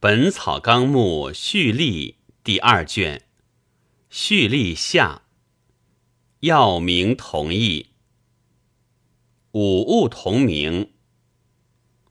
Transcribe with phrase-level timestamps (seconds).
[0.00, 3.26] 本草纲目序例第二卷
[4.08, 5.22] 序例下
[6.38, 7.88] 药名同义
[9.50, 10.92] 五物同名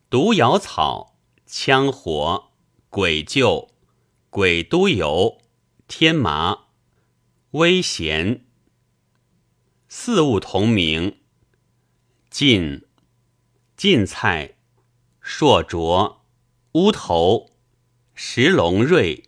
[0.10, 2.52] 毒药草羌活
[2.90, 3.70] 鬼臼
[4.30, 5.38] 鬼都油
[5.88, 6.66] 天麻
[7.52, 8.46] 微咸
[9.88, 11.22] 四物同名
[12.30, 12.86] 晋
[13.78, 14.58] 晋菜
[15.22, 16.26] 硕卓
[16.74, 17.57] 乌头。
[18.20, 19.26] 石龙瑞、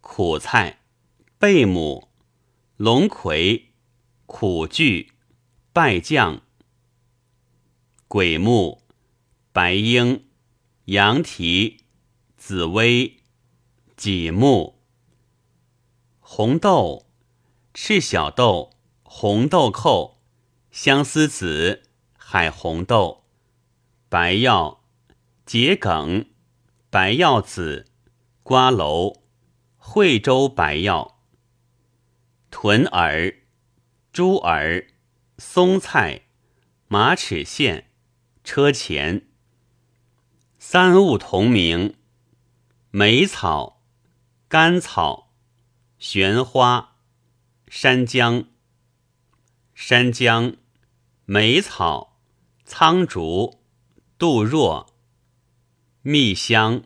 [0.00, 0.78] 苦菜、
[1.38, 2.06] 贝母、
[2.76, 3.72] 龙葵、
[4.26, 5.08] 苦苣、
[5.72, 6.42] 败酱、
[8.06, 8.82] 鬼木、
[9.52, 10.28] 白鹰、
[10.84, 11.78] 羊蹄、
[12.36, 13.16] 紫薇、
[13.96, 14.78] 己木、
[16.20, 17.08] 红豆、
[17.74, 18.70] 赤小豆、
[19.02, 20.20] 红豆蔻、
[20.70, 21.82] 相思子、
[22.16, 23.24] 海红豆、
[24.08, 24.84] 白药、
[25.44, 26.37] 桔梗。
[26.90, 27.84] 白药子、
[28.42, 29.20] 瓜蒌、
[29.76, 31.20] 惠州白药、
[32.50, 33.42] 豚耳、
[34.10, 34.86] 猪耳、
[35.36, 36.22] 松菜、
[36.86, 37.84] 马齿苋、
[38.42, 39.28] 车前。
[40.58, 41.94] 三物同名：
[42.90, 43.82] 梅草、
[44.48, 45.34] 甘草、
[45.98, 46.96] 玄花、
[47.66, 48.46] 山姜、
[49.74, 50.56] 山姜、
[51.26, 52.18] 梅草、
[52.64, 53.60] 苍竹、
[54.16, 54.97] 杜若。
[56.02, 56.84] 蜜香、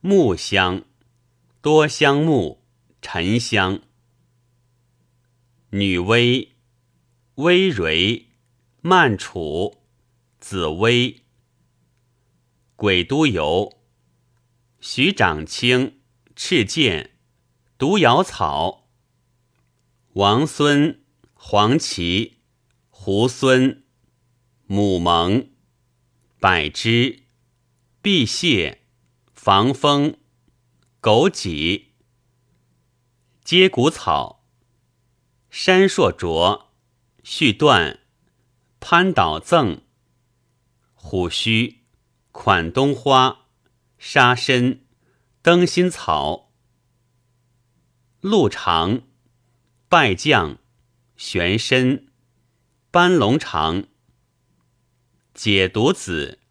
[0.00, 0.84] 木香、
[1.60, 2.62] 多香木、
[3.02, 3.80] 沉香、
[5.70, 6.54] 女薇、
[7.34, 8.26] 葳蕤、
[8.82, 9.78] 曼楚、
[10.38, 11.24] 紫薇、
[12.76, 13.80] 鬼都油、
[14.78, 16.00] 徐长卿、
[16.36, 17.16] 赤剑、
[17.76, 18.88] 毒瑶草、
[20.12, 21.02] 王孙、
[21.34, 22.38] 黄芪、
[22.92, 23.82] 猢狲、
[24.66, 25.50] 母蒙、
[26.38, 27.25] 柏枝。
[28.06, 28.78] 辟泻、
[29.34, 30.16] 防风、
[31.02, 31.86] 枸杞、
[33.42, 34.44] 接骨草、
[35.50, 36.72] 山硕卓、
[37.24, 37.98] 续断、
[38.78, 39.82] 攀倒赠、
[40.94, 41.80] 虎须、
[42.30, 43.48] 款冬花、
[43.98, 44.82] 沙参、
[45.42, 46.52] 灯心草、
[48.20, 49.02] 鹿肠、
[49.88, 50.58] 败酱、
[51.16, 52.06] 玄参、
[52.92, 53.88] 斑龙肠、
[55.34, 56.45] 解毒子。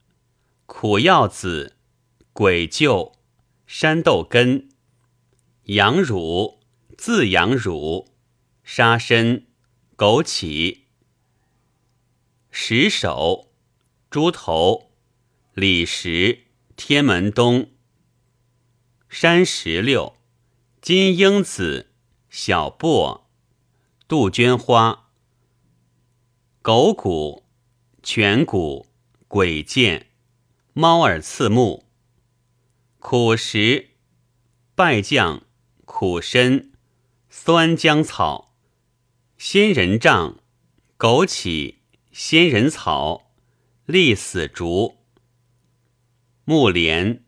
[0.67, 1.75] 苦药子、
[2.33, 3.13] 鬼臼、
[3.67, 4.69] 山豆根、
[5.65, 6.59] 羊乳、
[6.97, 8.07] 自羊乳、
[8.63, 9.45] 沙参、
[9.95, 10.79] 枸杞、
[12.49, 13.51] 石首、
[14.09, 14.91] 猪头、
[15.53, 16.45] 李石、
[16.75, 17.69] 天门冬、
[19.07, 20.17] 山石榴、
[20.81, 21.91] 金樱子、
[22.27, 23.21] 小檗、
[24.07, 25.11] 杜鹃花、
[26.63, 27.43] 狗骨、
[28.01, 28.87] 颧骨、
[29.27, 30.14] 鬼剑。
[30.77, 31.85] 猫耳刺目，
[32.99, 33.91] 苦石、
[34.75, 35.45] 败酱、
[35.85, 36.73] 苦参、
[37.29, 38.53] 酸姜草、
[39.37, 40.37] 仙人掌、
[40.97, 41.75] 枸杞、
[42.11, 43.31] 仙人草、
[43.85, 44.97] 栗死竹、
[46.43, 47.23] 木莲、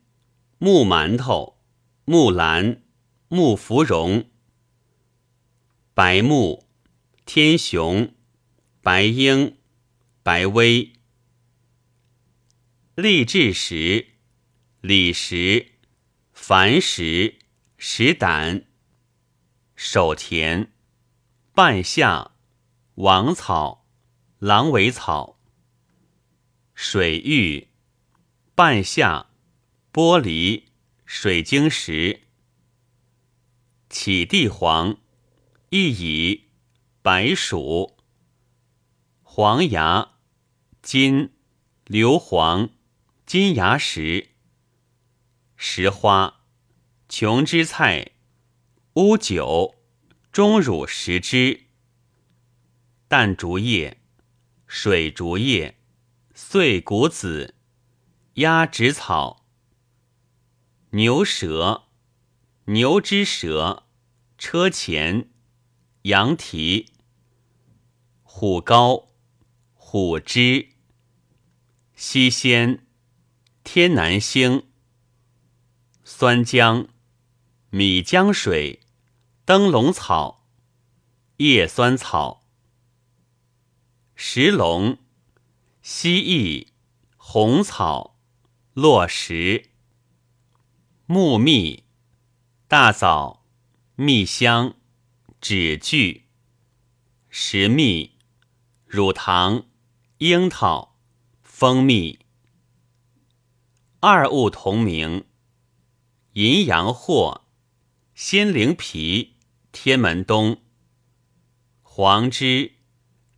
[0.57, 1.57] 木馒头、
[2.03, 2.83] 木兰、
[3.29, 4.25] 木芙蓉、
[5.93, 6.65] 白木、
[7.25, 8.13] 天雄、
[8.81, 9.55] 白鹰、
[10.21, 10.96] 白薇。
[12.99, 14.15] 立志石、
[14.81, 15.73] 李石、
[16.33, 17.37] 矾石、
[17.77, 18.65] 石胆、
[19.75, 20.73] 手田、
[21.53, 22.31] 半夏、
[22.95, 23.85] 王草、
[24.39, 25.39] 狼尾草、
[26.73, 27.67] 水玉、
[28.55, 29.29] 半夏、
[29.93, 30.63] 玻璃、
[31.05, 32.21] 水晶石、
[33.91, 34.97] 起地黄、
[35.69, 36.45] 一乙、
[37.03, 37.95] 白薯、
[39.21, 40.13] 黄芽、
[40.81, 41.35] 金、
[41.85, 42.76] 硫磺。
[43.27, 44.29] 金牙石、
[45.57, 46.45] 石花、
[47.09, 48.13] 琼枝菜、
[48.93, 49.75] 乌酒、
[50.31, 51.65] 钟乳石枝、
[53.09, 53.97] 淡竹叶、
[54.65, 55.77] 水竹叶、
[56.33, 57.55] 碎骨子、
[58.35, 59.45] 鸭芷草、
[60.91, 61.89] 牛舌、
[62.67, 63.87] 牛之舌、
[64.37, 65.31] 车前、
[66.03, 66.93] 羊蹄、
[68.23, 69.09] 虎膏、
[69.73, 70.69] 虎枝、
[71.93, 72.86] 西仙。
[73.69, 74.63] 天南星、
[76.05, 76.87] 酸姜、
[77.69, 78.79] 米浆水、
[79.43, 80.47] 灯笼草、
[81.35, 82.45] 叶酸草、
[84.15, 84.99] 石龙、
[85.81, 86.67] 蜥蜴、
[87.17, 88.17] 红草、
[88.73, 89.71] 落石、
[91.05, 91.83] 木蜜、
[92.69, 93.45] 大枣、
[93.95, 94.75] 蜜香、
[95.41, 96.29] 枳具、
[97.29, 98.17] 石蜜、
[98.85, 99.65] 乳糖、
[100.19, 100.97] 樱桃、
[101.43, 102.26] 蜂蜜。
[103.99, 105.25] 二物同名，
[106.33, 107.41] 淫阳藿，
[108.13, 109.37] 仙灵皮，
[109.71, 110.61] 天门冬。
[111.81, 112.73] 黄枝，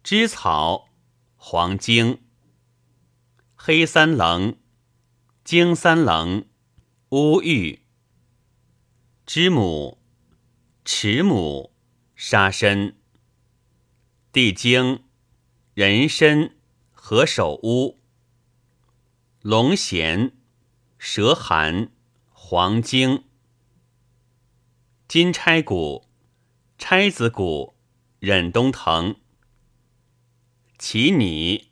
[0.04, 0.90] 枝草，
[1.38, 2.20] 黄精。
[3.56, 4.58] 黑三棱，
[5.46, 6.46] 荆三棱，
[7.12, 7.86] 乌玉。
[9.26, 9.98] 知母，
[10.84, 11.72] 池母，
[12.16, 12.98] 沙参。
[14.34, 15.06] 地经，
[15.74, 16.54] 人参，
[16.92, 17.98] 何首乌。
[19.42, 20.34] 龙涎，
[21.02, 21.94] 蛇寒，
[22.30, 23.24] 黄精。
[25.08, 26.10] 金钗骨，
[26.78, 27.74] 钗子骨，
[28.20, 29.16] 忍冬藤。
[30.78, 31.72] 奇拟，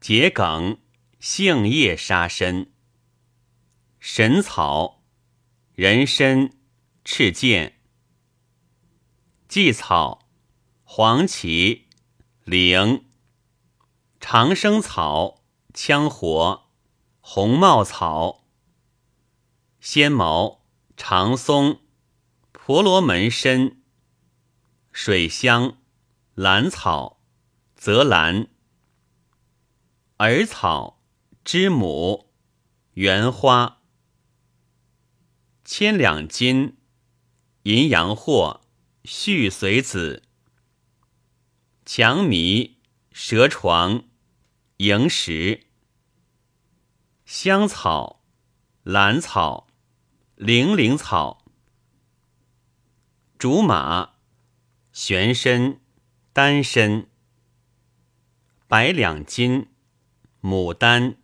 [0.00, 0.78] 桔梗，
[1.20, 2.68] 杏叶沙参。
[4.00, 5.02] 神草，
[5.74, 6.50] 人参，
[7.04, 7.78] 赤剑。
[9.48, 10.26] 荠草，
[10.82, 11.84] 黄芪。
[12.42, 13.04] 灵，
[14.18, 15.42] 长生草，
[15.74, 16.70] 羌活，
[17.20, 18.45] 红帽草，
[19.88, 20.66] 仙毛，
[20.96, 21.78] 长松，
[22.50, 23.80] 婆罗门参，
[24.90, 25.78] 水香，
[26.34, 27.22] 兰草，
[27.76, 28.48] 泽兰，
[30.18, 31.00] 耳草，
[31.44, 32.32] 知母，
[32.94, 33.80] 圆花，
[35.64, 36.76] 千两金，
[37.62, 38.62] 银阳藿，
[39.04, 40.24] 续随子。
[41.84, 42.80] 强迷、
[43.12, 44.02] 蛇床、
[44.78, 45.68] 萤石、
[47.24, 48.24] 香草、
[48.82, 49.65] 兰草、
[50.36, 51.44] 零陵草、
[53.38, 54.10] 竹马、
[54.92, 55.80] 玄参、
[56.32, 57.06] 丹参、
[58.68, 59.68] 百两金、
[60.40, 61.16] 牡丹、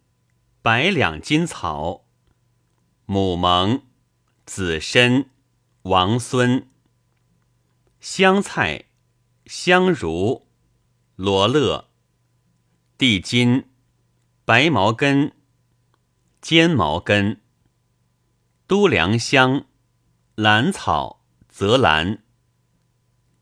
[0.60, 2.04] 百两金草、
[3.06, 3.82] 母蒙、
[4.44, 5.26] 紫参、
[5.82, 6.66] 王孙、
[8.00, 8.86] 香菜、
[9.46, 10.52] 香茹。
[11.16, 11.90] 罗勒、
[12.96, 13.66] 地金、
[14.46, 15.32] 白茅根、
[16.40, 17.41] 尖茅根、
[18.72, 19.66] 都良香、
[20.34, 22.22] 兰草、泽兰、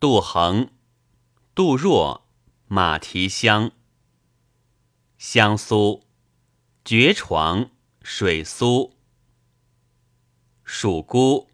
[0.00, 0.72] 杜衡、
[1.54, 2.26] 杜若、
[2.66, 3.70] 马蹄香、
[5.18, 6.02] 香苏、
[6.82, 7.70] 蕨床、
[8.02, 8.96] 水苏、
[10.64, 11.48] 鼠菇、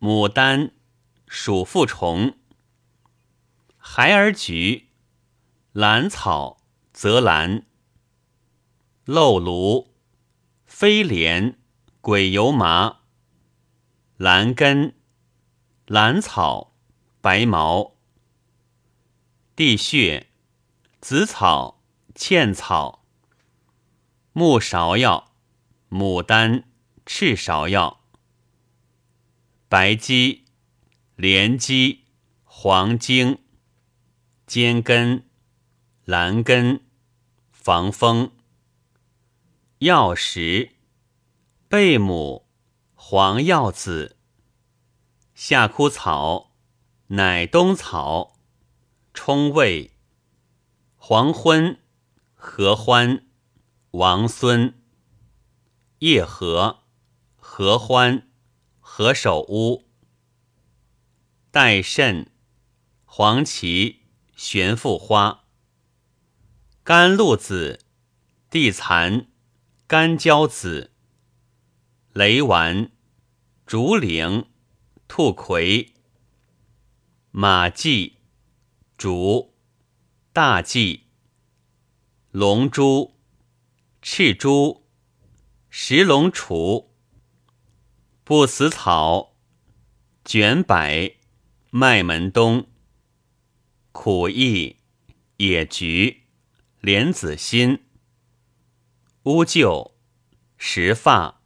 [0.00, 0.72] 牡丹、
[1.26, 2.36] 鼠腹虫、
[3.78, 4.90] 孩儿菊。
[5.72, 6.58] 兰草、
[6.92, 7.64] 泽兰、
[9.06, 9.94] 漏芦、
[10.66, 11.58] 飞莲、
[12.02, 13.03] 鬼油麻、
[14.16, 14.94] 兰根、
[15.86, 16.74] 兰草、
[17.20, 17.96] 白毛、
[19.56, 20.28] 地穴、
[21.00, 21.82] 紫草、
[22.14, 23.04] 茜草、
[24.32, 25.32] 木芍药、
[25.90, 26.64] 牡丹、
[27.04, 28.00] 赤芍药、
[29.68, 30.44] 白鸡、
[31.16, 32.04] 莲鸡、
[32.44, 33.38] 黄精、
[34.46, 35.24] 尖根。
[36.06, 36.82] 兰根、
[37.50, 38.32] 防风、
[39.78, 40.72] 药石、
[41.66, 42.43] 贝母、
[43.16, 44.16] 黄药子、
[45.36, 46.56] 夏枯草、
[47.06, 48.40] 乃冬草、
[49.12, 49.92] 冲味、
[50.96, 51.78] 黄昏、
[52.34, 53.24] 合欢、
[53.92, 54.82] 王孙、
[56.00, 56.80] 叶合、
[57.36, 58.32] 合欢、
[58.80, 59.84] 何首乌、
[61.52, 62.32] 代肾、
[63.04, 65.44] 黄芪、玄附花。
[66.82, 67.78] 甘露子、
[68.50, 69.28] 地蚕、
[69.86, 70.90] 干椒子、
[72.12, 72.90] 雷丸、
[73.74, 74.46] 竹苓、
[75.08, 75.94] 兔葵、
[77.32, 78.12] 马蓟、
[78.96, 79.52] 竹、
[80.32, 81.00] 大蓟、
[82.30, 83.16] 龙珠、
[84.00, 84.86] 赤珠、
[85.70, 86.94] 石龙雏、
[88.22, 89.34] 不死草、
[90.24, 91.16] 卷柏、
[91.70, 92.68] 麦门冬、
[93.90, 94.76] 苦役、
[95.38, 96.22] 野菊。
[96.80, 97.82] 莲子心、
[99.24, 99.94] 乌桕、
[100.58, 101.42] 石发、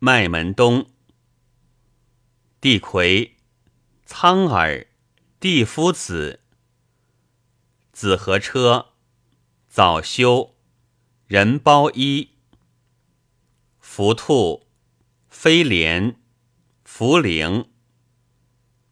[0.00, 0.91] 麦门冬、
[2.62, 3.38] 地葵、
[4.06, 4.86] 苍耳、
[5.40, 6.38] 地夫子、
[7.90, 8.92] 紫河车、
[9.68, 10.54] 早修、
[11.26, 12.36] 人包衣、
[13.80, 14.68] 浮兔、
[15.28, 16.22] 飞莲、
[16.86, 17.66] 茯苓、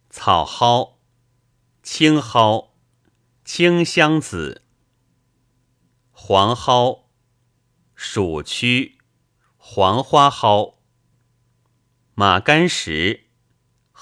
[0.08, 0.98] 草蒿、
[1.84, 2.72] 青蒿、
[3.44, 4.64] 清香子。
[6.10, 7.08] 黄蒿、
[7.94, 8.98] 鼠曲、
[9.56, 10.80] 黄花蒿、
[12.16, 13.29] 马干石、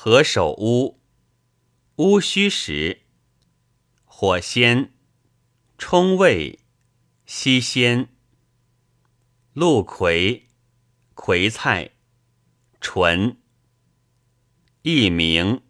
[0.01, 1.01] 何首乌、
[1.97, 3.03] 乌须石、
[4.05, 4.95] 火仙、
[5.77, 6.61] 冲味、
[7.27, 8.09] 西仙、
[9.55, 10.47] 鹿葵、
[11.15, 11.97] 葵菜、
[12.81, 13.39] 纯、
[14.83, 15.63] 益明、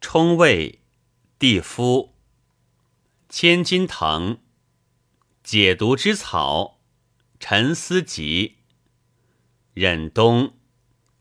[0.00, 0.80] 冲味、
[1.38, 2.14] 地夫、
[3.28, 4.38] 千金藤。
[5.44, 6.80] 解毒之草，
[7.38, 8.56] 沉思集。
[9.74, 10.54] 忍冬、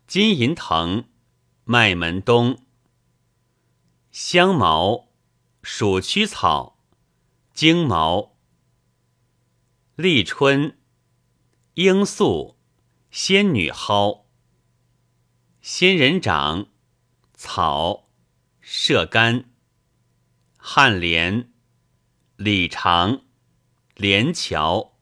[0.07, 1.03] 金银藤、
[1.71, 2.65] 麦门冬。
[4.09, 5.09] 香茅，
[5.61, 6.79] 属曲草，
[7.53, 8.35] 荆毛。
[9.95, 10.79] 立春，
[11.75, 12.57] 罂粟，
[13.11, 14.25] 仙女蒿。
[15.61, 16.69] 仙人掌，
[17.35, 18.09] 草，
[18.59, 19.51] 射干。
[20.57, 21.53] 旱莲，
[22.35, 23.21] 李长，
[23.93, 24.97] 连桥。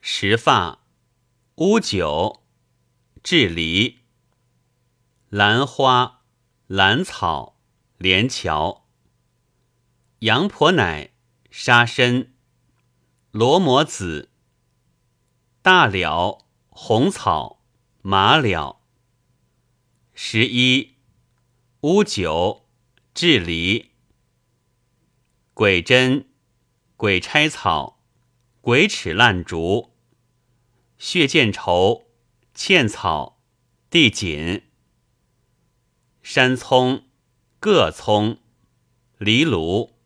[0.00, 0.84] 石发，
[1.58, 2.42] 乌酒，
[3.22, 4.03] 雉梨。
[5.36, 6.22] 兰花，
[6.68, 7.58] 兰草，
[7.98, 8.86] 连桥。
[10.20, 11.10] 杨婆奶，
[11.50, 12.32] 沙参。
[13.32, 14.30] 罗摩子，
[15.60, 17.64] 大了，红草，
[18.00, 18.80] 马了。
[20.12, 20.98] 十一，
[21.80, 22.68] 乌九，
[23.12, 23.90] 雉梨。
[25.52, 26.28] 鬼针，
[26.96, 27.98] 鬼差草，
[28.60, 29.96] 鬼齿烂竹。
[30.96, 32.04] 血见愁，
[32.54, 33.40] 茜草，
[33.90, 34.62] 地锦。
[36.24, 37.04] 山葱，
[37.60, 38.38] 各葱，
[39.18, 40.00] 藜芦。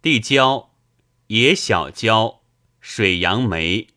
[0.00, 0.76] 地椒。
[1.28, 2.44] 野小椒、
[2.78, 3.88] 水杨梅、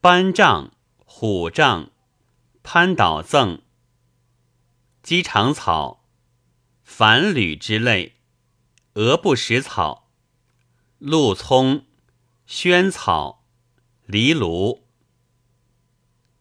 [0.00, 0.72] 班杖、
[1.04, 1.90] 虎杖、
[2.62, 3.60] 潘倒赠、
[5.02, 6.08] 鸡肠草、
[6.82, 8.14] 繁缕之类、
[8.94, 10.10] 鹅不食草、
[10.96, 11.84] 鹿葱、
[12.46, 13.44] 萱草、
[14.06, 14.86] 藜芦、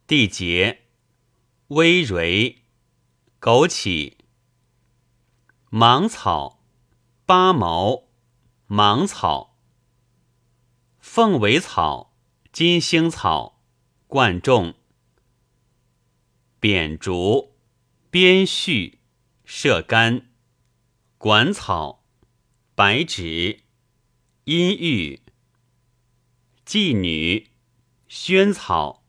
[0.08, 0.84] 地节、
[1.68, 2.63] 微蕤、
[3.44, 4.20] 枸杞、
[5.70, 6.64] 芒草、
[7.26, 8.06] 八毛。
[8.68, 9.60] 芒草、
[10.98, 12.16] 凤尾草、
[12.54, 13.62] 金星草、
[14.08, 14.76] 贯众、
[16.62, 17.58] 扁竹、
[18.10, 19.00] 边絮、
[19.44, 20.32] 射干、
[21.18, 22.06] 管草、
[22.76, 23.66] 白芷、
[24.46, 25.22] 阴郁、
[26.66, 27.52] 妓女、
[28.08, 29.04] 萱草、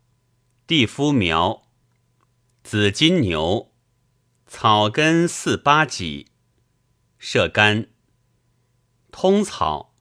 [0.66, 1.68] 地夫苗、
[2.64, 3.73] 紫金牛、
[4.56, 6.28] 草根四八戟、
[7.18, 7.88] 射干。
[9.10, 9.96] 通草，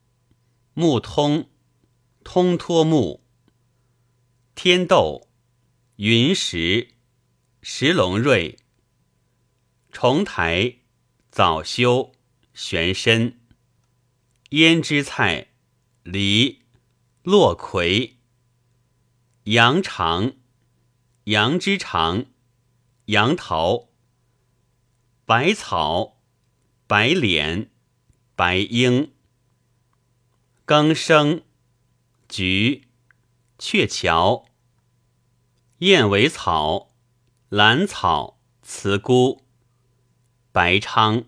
[0.75, 1.49] 木通，
[2.23, 3.25] 通脱木。
[4.53, 5.27] 天豆，
[5.95, 6.93] 云石，
[7.63, 8.59] 石龙瑞。
[9.91, 10.75] 重台，
[11.31, 12.11] 早修，
[12.53, 13.39] 玄参。
[14.51, 15.47] 胭脂菜，
[16.03, 16.61] 梨，
[17.23, 18.19] 落葵。
[19.45, 20.33] 羊肠，
[21.23, 22.27] 羊脂肠，
[23.05, 23.89] 杨桃。
[25.25, 26.17] 百草，
[26.87, 27.69] 白莲。
[28.35, 29.13] 白英、
[30.65, 31.43] 更生、
[32.27, 32.87] 菊、
[33.59, 34.47] 鹊桥、
[35.77, 36.95] 燕尾草、
[37.49, 39.43] 兰草、茨菇、
[40.51, 41.25] 白昌、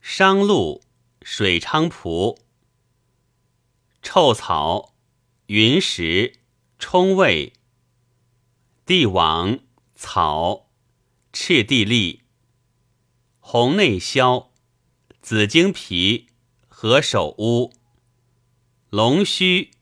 [0.00, 0.84] 商鹿、
[1.22, 2.38] 水菖蒲、
[4.00, 4.94] 臭草、
[5.46, 6.38] 云石、
[6.78, 7.54] 冲味、
[8.86, 9.58] 地网、
[9.96, 10.70] 草、
[11.32, 12.22] 赤地利、
[13.52, 14.52] 红内消。
[15.20, 16.28] 紫荆皮、
[16.68, 17.72] 何首乌、
[18.90, 19.72] 龙须、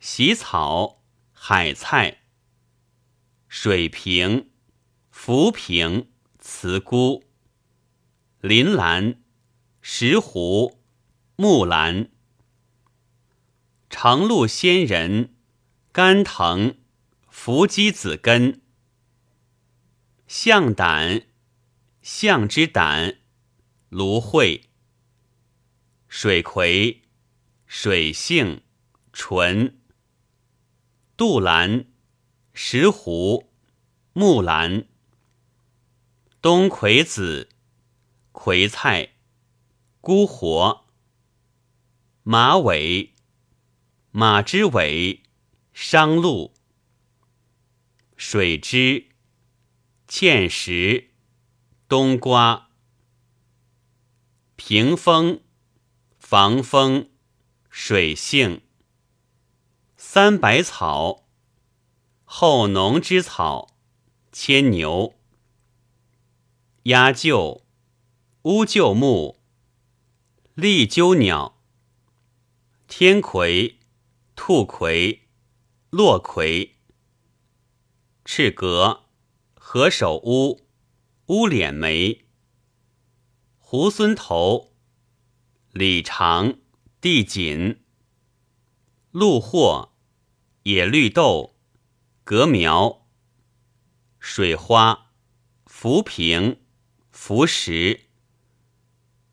[0.00, 2.22] 洗草、海菜、
[3.48, 4.48] 水平、
[5.10, 7.24] 浮萍、茨菇、
[8.40, 9.22] 林兰、
[9.82, 10.78] 石斛、
[11.36, 12.08] 木兰、
[13.90, 15.34] 长鹿仙人、
[15.92, 16.78] 甘藤、
[17.28, 18.62] 伏鸡子根、
[20.26, 21.24] 象胆、
[22.02, 23.18] 象之胆、
[23.88, 24.68] 芦荟。
[26.08, 27.02] 水葵、
[27.64, 28.62] 水性、
[29.12, 29.80] 纯、
[31.16, 31.86] 杜兰、
[32.52, 33.46] 石斛、
[34.14, 34.88] 木兰、
[36.40, 37.48] 冬葵子、
[38.32, 39.12] 葵菜、
[40.00, 40.86] 菇活、
[42.24, 43.14] 马尾、
[44.10, 45.22] 马之尾、
[45.72, 46.52] 商鹿、
[48.16, 49.06] 水枝、
[50.08, 51.11] 芡实、
[51.92, 52.70] 冬瓜、
[54.56, 55.42] 屏风。
[56.32, 57.10] 防风、
[57.68, 58.62] 水性、
[59.98, 61.28] 三百草、
[62.24, 63.76] 后农之草、
[64.32, 65.12] 牵牛、
[66.84, 67.64] 鸦臼、
[68.44, 69.42] 乌桕木、
[70.54, 71.60] 立鸠鸟、
[72.88, 73.78] 天葵、
[74.34, 75.28] 兔葵、
[75.90, 76.78] 落葵、
[78.24, 79.04] 赤蛤、
[79.52, 80.62] 何首乌、
[81.26, 82.26] 乌脸梅、
[83.60, 84.72] 猢狲头。
[85.70, 86.58] 李长、
[87.00, 87.84] 地锦、
[89.12, 89.94] 鹿货、
[90.64, 91.54] 野绿豆、
[92.24, 93.06] 革苗、
[94.18, 95.12] 水花、
[95.64, 96.60] 浮萍、
[97.12, 98.08] 浮石、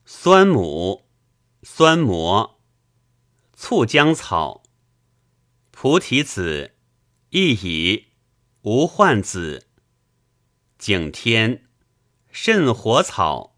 [0.06, 1.10] 酸母、
[1.64, 2.62] 酸蘑、
[3.54, 4.64] 醋浆草、
[5.72, 6.76] 菩提子、
[7.32, 8.14] 一乙、
[8.62, 9.68] 无患子、
[10.78, 11.69] 景天，
[12.32, 13.56] 肾火草，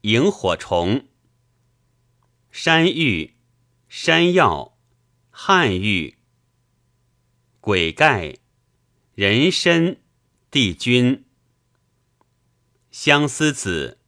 [0.00, 1.06] 萤火虫。
[2.50, 3.36] 山芋，
[3.88, 4.78] 山药，
[5.30, 6.18] 汉芋，
[7.60, 8.38] 鬼盖，
[9.14, 9.98] 人参，
[10.50, 11.26] 地君。
[12.90, 13.98] 相思子，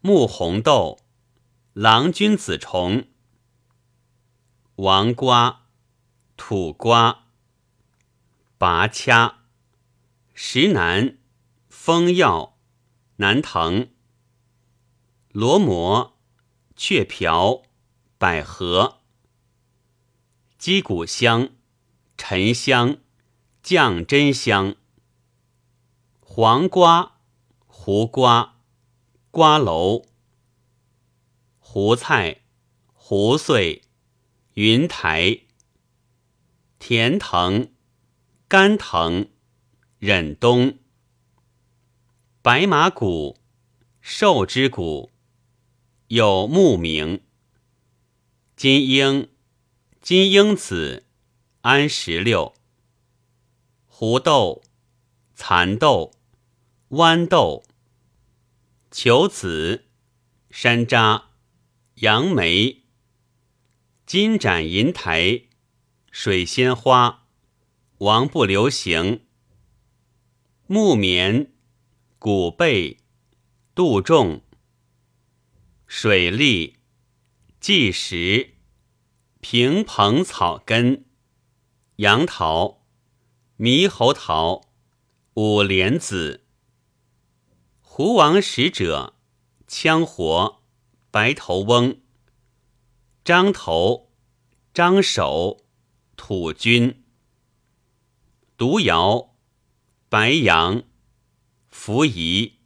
[0.00, 1.00] 木红豆，
[1.72, 3.08] 郎君子虫。
[4.76, 5.66] 王瓜，
[6.36, 7.26] 土瓜，
[8.56, 9.40] 拔掐，
[10.32, 11.18] 石楠，
[11.68, 12.51] 风药，
[13.22, 13.86] 南藤，
[15.30, 16.18] 罗摩，
[16.74, 17.62] 雀瓢，
[18.18, 18.98] 百合，
[20.58, 21.50] 鸡骨香，
[22.18, 22.98] 沉香，
[23.62, 24.74] 降真香，
[26.18, 27.20] 黄瓜，
[27.68, 28.56] 胡瓜，
[29.30, 30.04] 瓜蒌，
[31.60, 32.42] 胡菜，
[32.92, 33.82] 胡穗。
[34.54, 35.42] 云台、
[36.80, 37.72] 甜藤、
[38.48, 39.28] 甘藤、
[40.00, 40.80] 忍冬、
[42.44, 43.38] 白马谷、
[44.00, 45.12] 寿之谷，
[46.08, 47.20] 有木名。
[48.56, 49.28] 金英、
[50.00, 51.04] 金英子、
[51.60, 52.52] 安石榴、
[53.86, 54.64] 胡豆、
[55.36, 56.14] 蚕豆、
[56.88, 57.62] 豌豆、
[58.90, 59.84] 球子、
[60.50, 61.26] 山楂、
[61.94, 62.82] 杨梅。
[64.04, 65.42] 金盏银台，
[66.10, 67.28] 水仙花，
[67.98, 69.24] 王不留行。
[70.66, 71.51] 木棉，
[72.24, 72.98] 古贝，
[73.74, 74.42] 杜仲。
[75.88, 76.76] 水利，
[77.60, 78.54] 稷石，
[79.40, 81.04] 平蓬草根，
[81.96, 82.86] 杨桃，
[83.58, 84.60] 猕猴桃，
[85.34, 86.44] 五莲子。
[87.80, 89.16] 胡王使者，
[89.66, 90.62] 羌活，
[91.10, 92.02] 白头翁。
[93.24, 94.12] 张头、
[94.72, 95.64] 张首、
[96.14, 97.02] 土君、
[98.56, 99.34] 独窑、
[100.08, 100.84] 白杨、
[101.72, 102.60] 扶夷、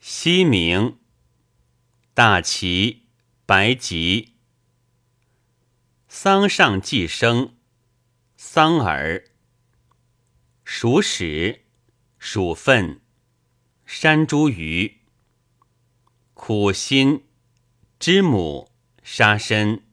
[0.00, 0.98] 西明、
[2.12, 3.06] 大齐、
[3.46, 4.34] 白吉、
[6.08, 7.54] 桑上寄生、
[8.36, 9.30] 桑耳、
[10.64, 11.66] 鼠屎、
[12.18, 13.00] 鼠粪、
[13.84, 14.94] 山茱萸、
[16.34, 17.22] 苦心、
[18.00, 18.76] 知母。
[19.08, 19.84] 沙参、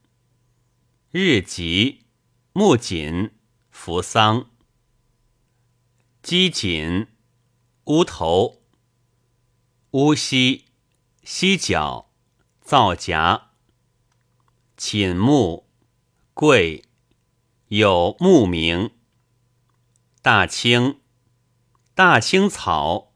[1.12, 2.08] 日吉、
[2.52, 3.30] 木槿、
[3.69, 4.50] 扶桑、
[6.24, 7.06] 鸡锦、
[7.86, 8.62] 乌头、
[9.91, 10.67] 乌犀、
[11.22, 12.10] 犀角、
[12.62, 13.50] 皂荚、
[14.78, 15.67] 寝木、
[16.34, 16.86] 桂，
[17.67, 18.91] 有木名。
[20.22, 21.02] 大青、
[21.93, 23.12] 大青草、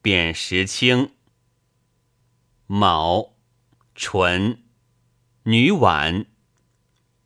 [0.00, 1.14] 扁石青、
[2.66, 3.34] 卯、
[3.94, 4.64] 纯。
[5.42, 6.26] 女婉、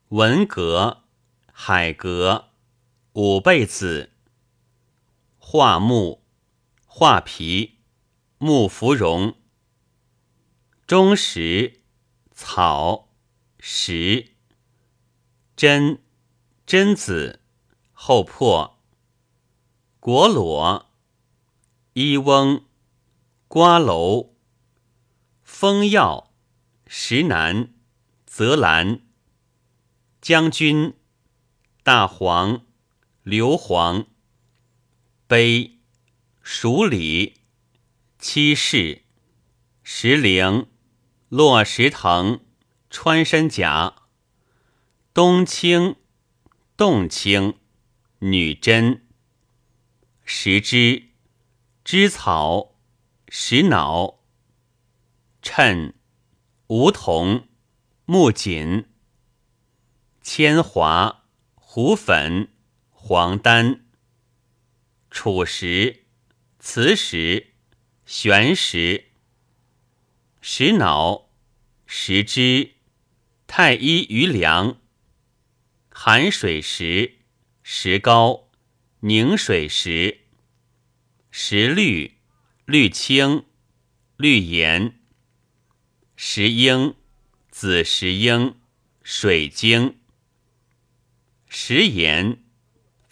[0.08, 1.04] 文革、
[1.52, 2.50] 海格、
[3.12, 4.12] 五倍子、
[5.38, 6.23] 画木、
[6.96, 7.80] 画皮、
[8.38, 9.34] 木芙蓉、
[10.86, 11.80] 中石、
[12.30, 13.08] 草、
[13.58, 14.36] 石、
[15.56, 15.98] 榛、
[16.64, 17.40] 榛子、
[17.92, 18.78] 后破、
[19.98, 20.86] 果裸、
[21.94, 22.64] 伊翁、
[23.48, 24.30] 瓜蒌、
[25.42, 26.32] 风药、
[26.86, 27.74] 石楠。
[28.36, 29.00] 泽兰、
[30.20, 30.94] 将军、
[31.84, 32.66] 大黄、
[33.22, 34.06] 硫磺、
[35.28, 35.73] 碑、
[36.46, 37.40] 蜀里、
[38.18, 39.02] 七世、
[39.82, 40.68] 石灵、
[41.30, 42.40] 落石藤、
[42.90, 43.94] 穿山甲、
[45.12, 45.96] 冬青、
[46.76, 47.58] 冻青、
[48.18, 49.06] 女贞、
[50.22, 51.08] 石枝、
[51.82, 52.76] 枝草、
[53.28, 54.20] 石脑、
[55.42, 55.94] 衬、
[56.68, 57.48] 梧桐。
[58.06, 58.84] 木槿、
[60.20, 62.50] 铅华、胡粉、
[62.90, 63.86] 黄丹、
[65.10, 66.03] 楚石、
[66.66, 67.52] 磁石、
[68.06, 69.10] 玄石、
[70.40, 71.28] 石脑、
[71.86, 72.76] 石脂、
[73.46, 74.80] 太医余粮、
[75.90, 77.18] 寒水石、
[77.62, 78.48] 石膏、
[79.00, 80.22] 凝水石、
[81.30, 82.16] 石绿、
[82.64, 83.44] 绿青、
[84.16, 84.98] 绿岩、
[86.16, 86.94] 石英。
[87.50, 88.56] 紫石英、
[89.02, 90.00] 水晶、
[91.46, 92.42] 石岩、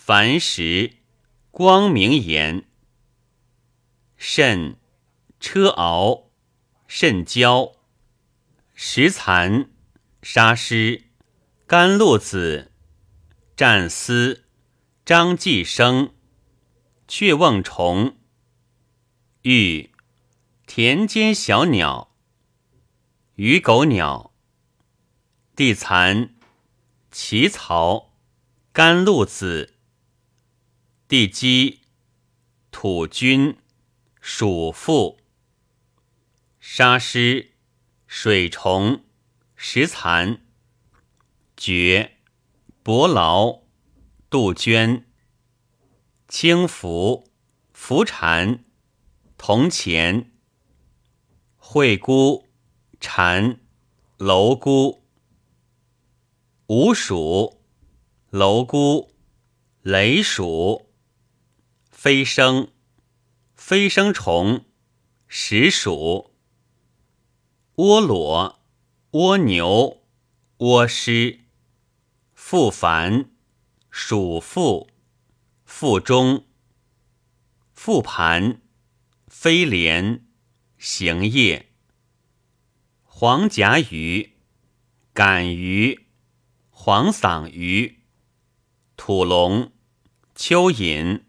[0.05, 0.95] 矾石、
[1.53, 2.65] 光明岩、
[4.24, 4.76] 肾、
[5.40, 6.30] 车熬、
[6.87, 7.72] 肾胶、
[8.72, 9.68] 石蚕、
[10.22, 11.06] 沙虱、
[11.66, 12.70] 甘露子、
[13.56, 14.44] 战丝、
[15.04, 16.14] 张继生、
[17.08, 18.16] 雀瓮虫、
[19.42, 19.90] 玉、
[20.68, 22.14] 田间小鸟、
[23.35, 24.32] 鱼狗鸟。
[25.56, 26.37] 地蚕、
[27.11, 28.14] 奇草、
[28.72, 29.74] 甘露子、
[31.08, 31.80] 地鸡、
[32.70, 33.56] 土君，
[34.24, 35.18] 鼠妇。
[36.61, 37.54] 沙虱，
[38.06, 39.02] 水虫，
[39.56, 40.46] 石蚕。
[41.56, 42.12] 蕨，
[42.85, 43.62] 伯劳，
[44.30, 45.08] 杜鹃。
[46.28, 47.32] 青浮，
[47.72, 48.64] 浮蝉，
[49.37, 50.30] 铜钱。
[51.56, 52.46] 惠姑，
[53.00, 53.58] 蝉，
[54.18, 55.02] 蝼蛄。
[56.68, 57.61] 五鼠，
[58.30, 59.08] 蝼蛄，
[59.82, 60.92] 雷鼠。
[61.90, 62.71] 飞升，
[63.64, 64.64] 飞生虫，
[65.29, 66.35] 石鼠。
[67.77, 68.61] 蜗裸，
[69.12, 70.03] 蜗牛，
[70.57, 71.44] 蜗狮。
[72.35, 73.31] 复繁，
[73.88, 74.90] 属复，
[75.64, 76.44] 腹中。
[77.72, 78.61] 复盘，
[79.29, 80.27] 飞廉，
[80.77, 81.70] 行业。
[83.05, 84.33] 黄甲鱼，
[85.14, 86.09] 赶鱼。
[86.68, 88.03] 黄嗓鱼，
[88.96, 89.70] 土龙，
[90.35, 91.22] 蚯蚓，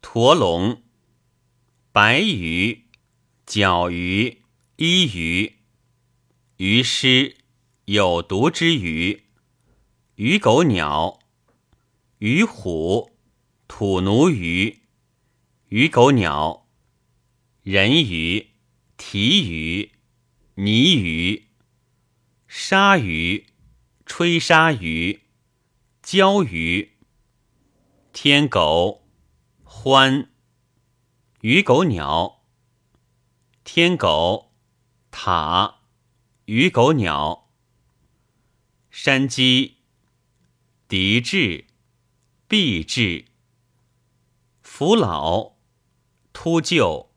[0.00, 0.82] 驼龙，
[1.96, 2.84] 白鱼，
[3.46, 4.42] 角鱼，
[4.76, 5.54] 衣鱼，
[6.58, 7.36] 鱼虱，
[7.86, 9.22] 有毒之鱼，
[10.16, 11.18] 鱼狗鸟，
[12.18, 13.12] 鱼虎，
[13.66, 14.80] 土奴鱼，
[15.68, 16.66] 鱼狗鸟，
[17.62, 18.48] 人鱼，
[18.98, 19.92] 提鱼，
[20.56, 21.46] 泥鱼，
[22.46, 23.46] 鲨鱼。
[24.04, 25.22] 吹鲨鱼，
[26.02, 26.90] 鲛鱼，
[28.12, 29.02] 天狗，
[29.64, 30.26] 獾，
[31.48, 32.42] 鱼狗鸟，
[33.62, 34.50] 天狗，
[35.12, 35.76] 塔，
[36.46, 37.52] 鱼狗鸟，
[38.90, 39.76] 山鸡，
[40.88, 41.66] 敌雉，
[42.48, 43.26] 避雉，
[44.60, 45.52] 扶老，
[46.32, 47.10] 秃鹫，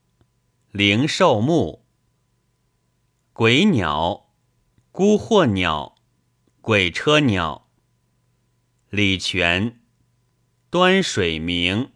[0.69, 1.83] 灵兽木，
[3.33, 4.29] 鬼鸟，
[4.91, 5.95] 孤惑鸟。
[6.61, 7.67] 鬼车鸟，
[8.91, 9.81] 李泉，
[10.69, 11.93] 端水明，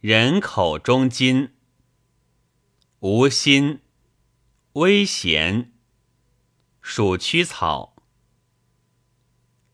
[0.00, 1.50] 人口中金，
[3.00, 3.80] 无心，
[4.72, 5.72] 微咸，
[6.80, 7.94] 鼠曲草，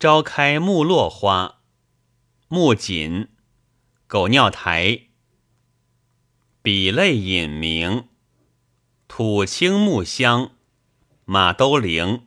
[0.01, 1.61] 朝开木落花，
[2.49, 3.29] 木槿，
[4.09, 5.03] 狗尿苔，
[6.61, 8.09] 比类隐名，
[9.07, 10.51] 土青木香，
[11.25, 12.27] 马兜铃。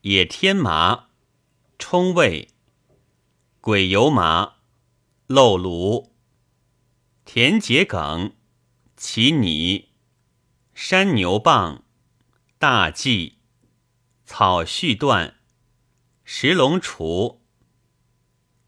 [0.00, 1.08] 野天麻，
[1.78, 2.48] 冲味；
[3.60, 4.54] 鬼油麻，
[5.26, 6.13] 漏炉；
[7.34, 8.32] 田桔梗，
[8.96, 9.88] 其拟；
[10.72, 11.82] 山牛蒡，
[12.60, 13.38] 大蓟；
[14.24, 15.34] 草絮断，
[16.22, 17.40] 石龙雏；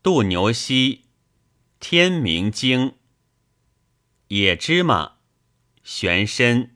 [0.03, 1.05] 杜牛膝，
[1.79, 2.95] 天明经；
[4.27, 5.19] 野芝麻，
[5.85, 6.71] 玄参；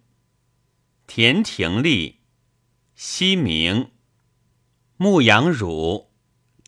[1.09, 2.21] 田庭栗，
[2.95, 3.91] 西明。
[4.97, 6.13] 牧羊乳，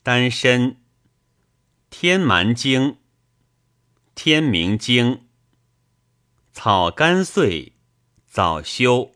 [0.03, 0.83] 丹参，
[1.91, 2.97] 天蛮精，
[4.15, 5.27] 天明经，
[6.53, 7.77] 草干碎，
[8.27, 9.13] 早休，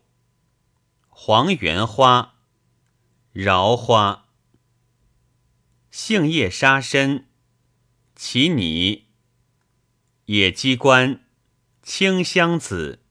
[1.07, 2.35] 黄缘花，
[3.31, 4.27] 饶花，
[5.91, 7.25] 杏叶沙参，
[8.15, 9.07] 其泥，
[10.25, 11.25] 野鸡冠，
[11.81, 13.03] 清香子，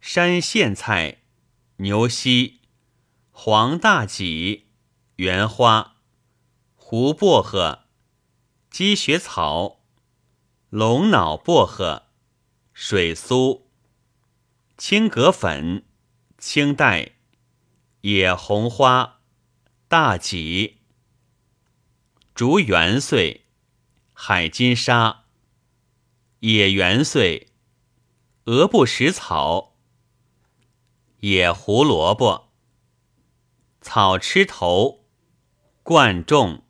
[0.00, 1.22] 山苋菜，
[1.76, 2.60] 牛膝，
[3.30, 4.68] 黄大戟。
[5.16, 5.96] 圆花、
[6.74, 7.84] 胡薄荷、
[8.70, 9.79] 积雪草、
[10.70, 12.04] 龙脑薄荷、
[12.72, 13.68] 水苏、
[14.78, 15.84] 青葛粉、
[16.38, 17.16] 青黛、
[18.02, 19.18] 野红花、
[19.88, 20.78] 大戟、
[22.36, 23.46] 竹元穗、
[24.12, 25.24] 海金沙、
[26.38, 27.48] 野元穗、
[28.44, 29.76] 鹅不食草、
[31.18, 32.52] 野胡萝卜、
[33.80, 35.00] 草吃头。
[35.82, 36.62] 灌种，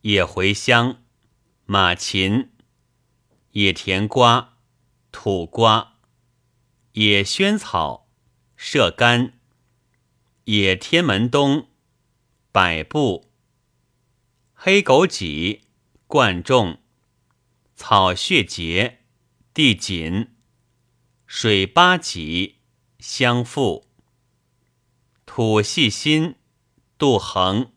[0.00, 1.04] 野茴香，
[1.64, 2.50] 马芹，
[3.58, 4.56] 野甜瓜，
[5.10, 5.96] 土瓜，
[6.92, 8.08] 野萱草，
[8.54, 9.32] 射干，
[10.44, 11.66] 野天门冬，
[12.52, 13.32] 百步，
[14.54, 15.62] 黑枸杞，
[16.06, 16.78] 灌种，
[17.74, 19.00] 草血结，
[19.52, 20.28] 地锦，
[21.26, 22.60] 水八戟，
[23.00, 23.88] 相附，
[25.26, 26.36] 土细心，
[26.96, 27.72] 杜衡。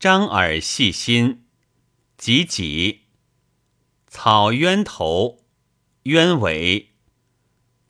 [0.00, 1.44] 张耳细心，
[2.16, 3.07] 及己
[4.10, 5.44] 草鸢头，
[6.04, 6.94] 鸢尾，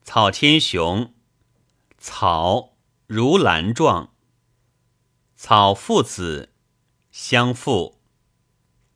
[0.03, 1.15] 草天雄，
[1.97, 2.77] 草
[3.07, 4.13] 如兰状，
[5.37, 6.53] 草父子，
[7.13, 8.01] 相附，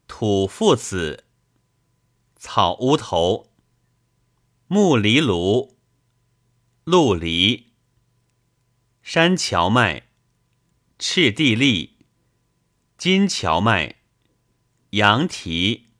[0.09, 1.25] 土父子，
[2.35, 3.53] 草乌头，
[4.67, 5.79] 木梨芦，
[6.83, 7.73] 鹿梨，
[9.01, 10.09] 山荞麦，
[10.99, 11.99] 赤地栗。
[12.99, 13.97] 金荞麦，
[14.91, 15.92] 羊蹄，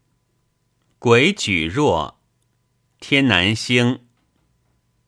[1.03, 2.19] 鬼举若，
[3.01, 4.07] 天南星，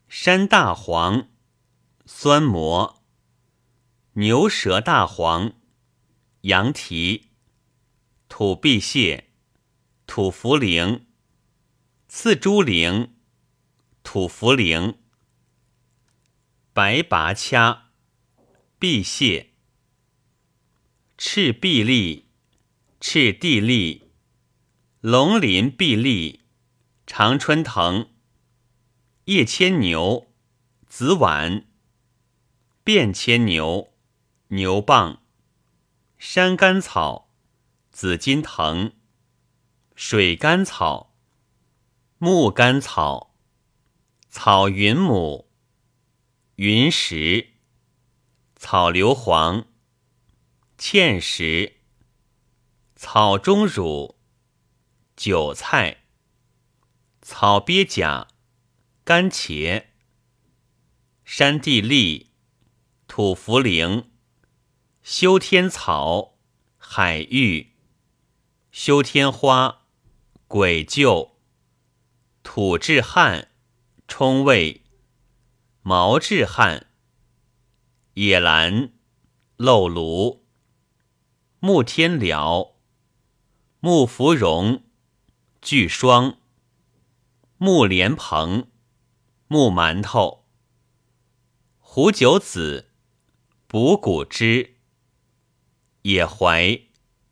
[0.09, 1.28] 山大黄，
[2.04, 3.00] 酸蘑，
[4.14, 5.52] 牛舌大黄，
[6.40, 7.28] 羊蹄，
[8.28, 9.30] 土碧蟹，
[10.04, 11.02] 土茯苓，
[12.09, 13.11] 刺猪苓，
[14.02, 14.96] 土茯苓，
[16.72, 17.92] 白拔掐，
[18.80, 19.52] 碧蟹，
[21.16, 22.26] 赤壁利，
[23.00, 24.04] 赤地栗，
[25.07, 26.40] 龙鳞碧栗。
[27.07, 28.09] 常春藤、
[29.27, 30.33] 叶牵牛、
[30.87, 31.67] 紫菀、
[32.83, 33.93] 便牵牛、
[34.49, 35.19] 牛蒡、
[36.17, 37.31] 山甘草、
[37.90, 38.95] 紫金藤、
[39.95, 41.14] 水甘草、
[42.17, 43.37] 木甘草、
[44.31, 45.51] 草云母、
[46.55, 47.51] 云石、
[48.57, 49.67] 草硫磺、
[50.79, 51.81] 芡实、
[52.97, 54.13] 草中乳、
[55.27, 56.03] 韭菜。
[57.23, 58.29] 草鳖甲、
[59.05, 59.87] 干茄、
[61.25, 62.35] 山地栗、
[63.09, 64.09] 土茯苓、
[65.03, 66.37] 修天草、
[66.77, 67.73] 海芋、
[68.71, 69.87] 修天花、
[70.47, 71.31] 鬼臼、
[72.43, 73.49] 土治汗、
[74.07, 74.83] 冲味、
[75.81, 76.89] 毛治汗、
[78.13, 78.93] 野兰、
[79.57, 80.45] 漏芦、
[81.61, 82.75] 木天蓼、
[83.81, 84.84] 木芙蓉、
[85.64, 86.37] 巨霜。
[87.57, 88.70] 木莲蓬、
[89.48, 90.44] 木馒头、
[91.79, 92.90] 胡九子、
[93.66, 94.74] 补骨枝、
[96.03, 96.90] 野槐、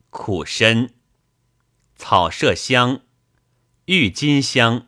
[0.09, 0.95] 苦参、
[1.95, 3.03] 草麝香、
[3.85, 4.87] 郁金香、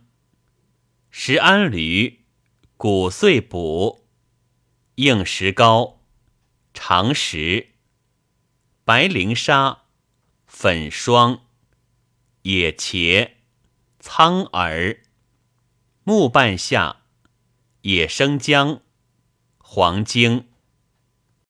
[1.10, 2.24] 石安驴、
[2.78, 4.06] 骨碎补、
[4.94, 6.00] 硬石膏、
[6.72, 7.74] 长石、
[8.84, 9.82] 白灵沙、
[10.46, 11.42] 粉霜、
[12.44, 13.33] 野茄、
[14.06, 14.98] 苍耳。
[16.04, 16.96] 木半夏、
[17.80, 18.82] 野生姜、
[19.56, 20.46] 黄精。